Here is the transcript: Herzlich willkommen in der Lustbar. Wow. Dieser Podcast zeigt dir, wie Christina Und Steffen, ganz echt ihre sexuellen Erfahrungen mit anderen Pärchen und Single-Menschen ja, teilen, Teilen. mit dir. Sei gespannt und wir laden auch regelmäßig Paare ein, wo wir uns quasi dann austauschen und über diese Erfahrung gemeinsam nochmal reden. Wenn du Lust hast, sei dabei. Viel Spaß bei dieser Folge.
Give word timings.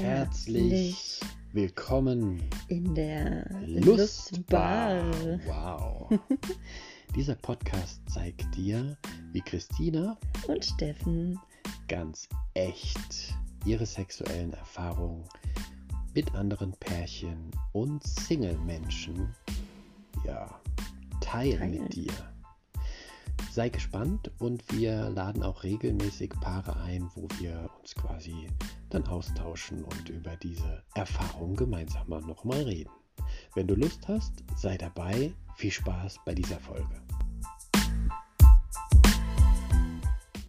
Herzlich 0.00 1.20
willkommen 1.52 2.42
in 2.68 2.94
der 2.94 3.48
Lustbar. 3.64 5.04
Wow. 5.46 6.18
Dieser 7.16 7.36
Podcast 7.36 8.00
zeigt 8.08 8.44
dir, 8.56 8.96
wie 9.32 9.40
Christina 9.40 10.18
Und 10.48 10.64
Steffen, 10.64 11.38
ganz 11.86 12.28
echt 12.54 13.34
ihre 13.64 13.86
sexuellen 13.86 14.52
Erfahrungen 14.54 15.22
mit 16.12 16.34
anderen 16.34 16.72
Pärchen 16.80 17.52
und 17.72 18.02
Single-Menschen 18.02 19.32
ja, 20.24 20.60
teilen, 21.20 21.58
Teilen. 21.58 21.82
mit 21.84 21.94
dir. 21.94 22.33
Sei 23.54 23.68
gespannt 23.68 24.32
und 24.40 24.64
wir 24.72 25.10
laden 25.10 25.44
auch 25.44 25.62
regelmäßig 25.62 26.30
Paare 26.40 26.74
ein, 26.82 27.08
wo 27.14 27.28
wir 27.38 27.70
uns 27.78 27.94
quasi 27.94 28.48
dann 28.90 29.06
austauschen 29.06 29.84
und 29.84 30.08
über 30.08 30.34
diese 30.38 30.82
Erfahrung 30.96 31.54
gemeinsam 31.54 32.08
nochmal 32.08 32.62
reden. 32.62 32.90
Wenn 33.54 33.68
du 33.68 33.76
Lust 33.76 34.08
hast, 34.08 34.42
sei 34.56 34.76
dabei. 34.76 35.32
Viel 35.54 35.70
Spaß 35.70 36.18
bei 36.26 36.34
dieser 36.34 36.58
Folge. 36.58 37.03